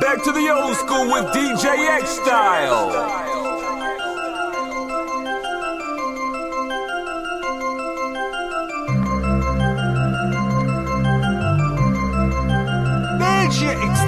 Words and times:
Back 0.00 0.22
to 0.24 0.32
the 0.32 0.48
old 0.50 0.76
school 0.76 1.06
with 1.06 1.24
DJ 1.34 1.64
X 1.88 2.10
Style. 2.10 3.26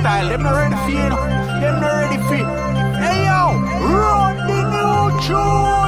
Style, 0.01 0.29
them 0.29 0.43
not 0.43 0.55
ready 0.55 0.77
for 0.77 0.91
you, 0.91 1.09
them 1.61 1.81
not 1.81 1.93
ready 1.93 2.17
for. 2.23 2.37
Hey 3.03 3.27
yo, 3.27 3.59
run 3.93 4.37
the 4.47 4.59
new 4.71 5.21
tune. 5.27 5.80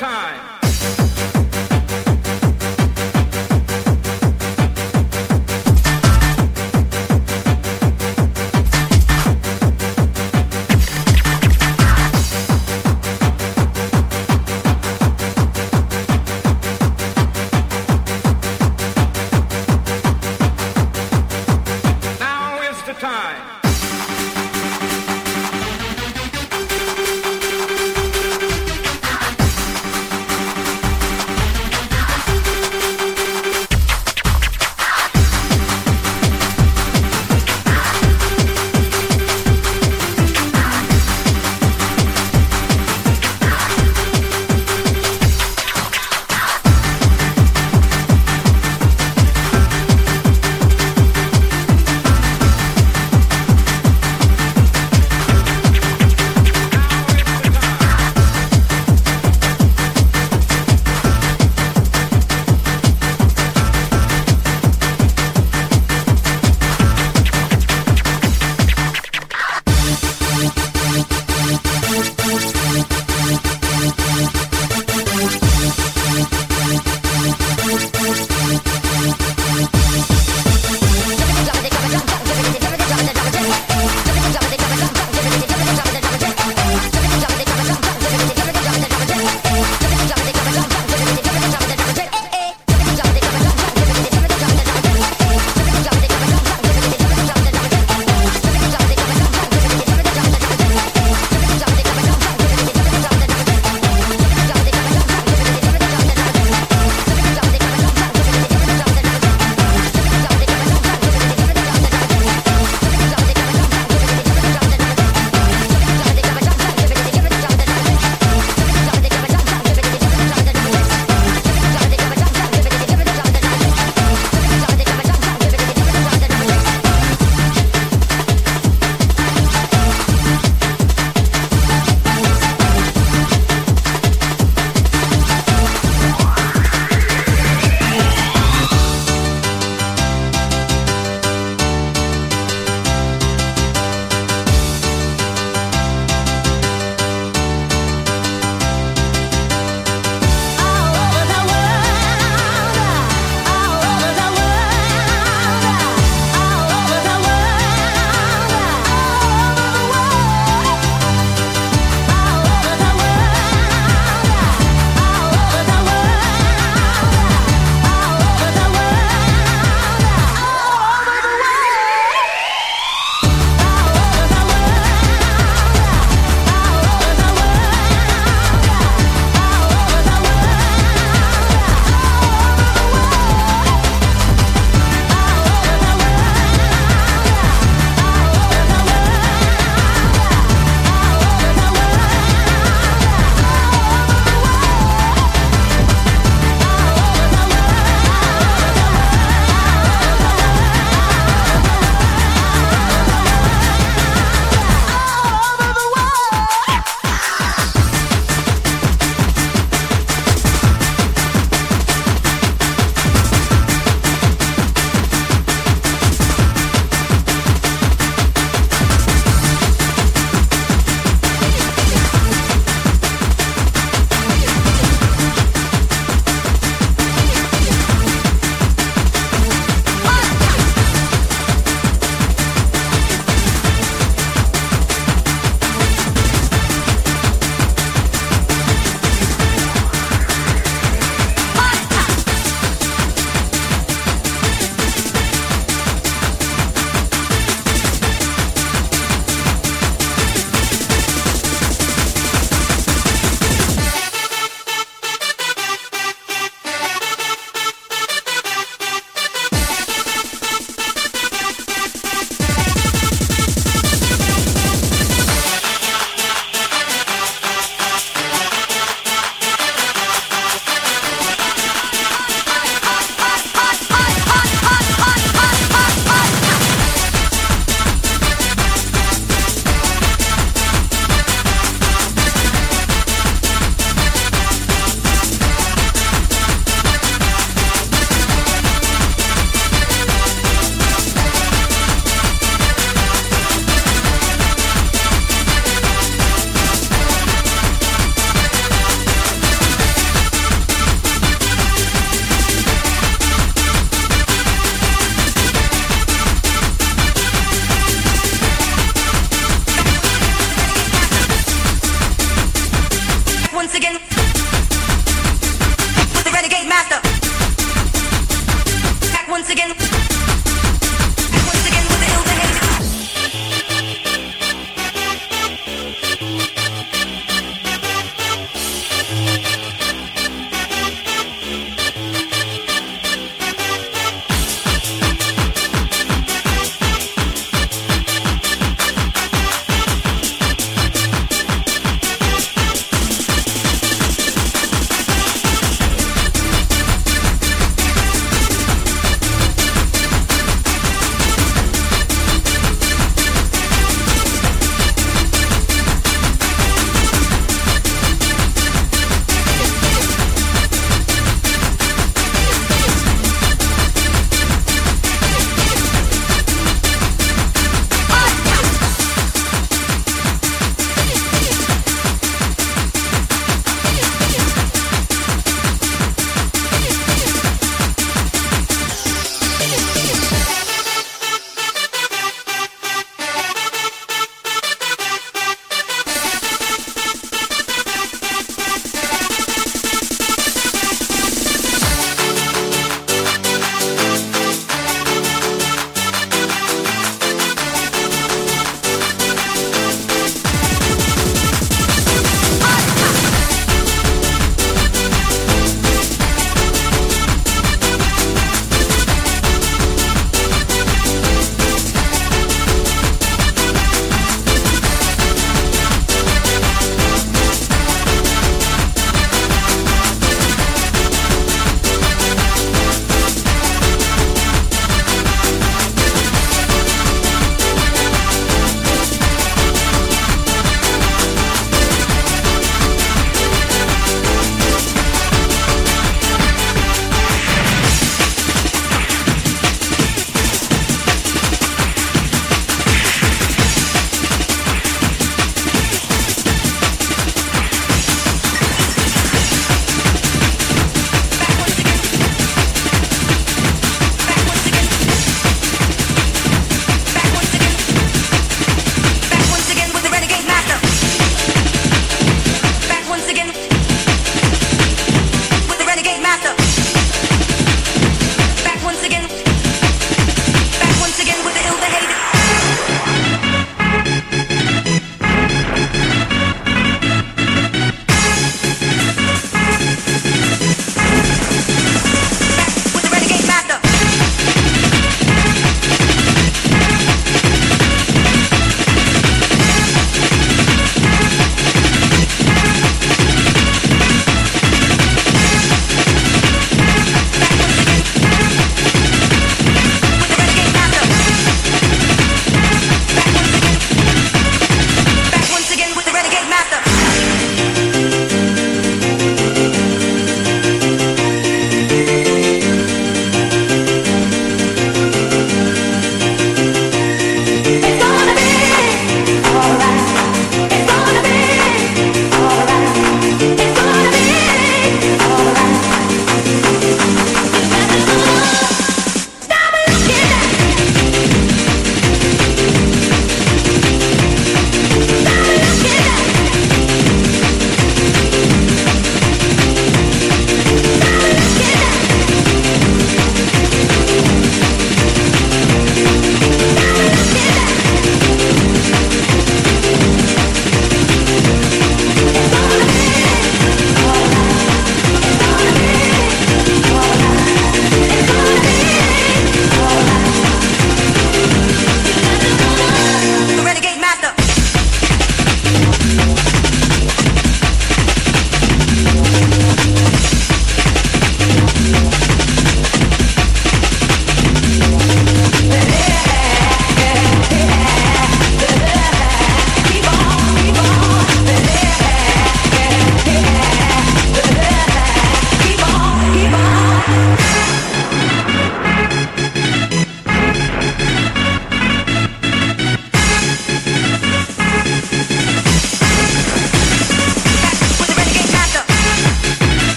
Time. 0.00 0.59